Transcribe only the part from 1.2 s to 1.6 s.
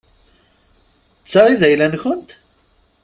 D ta i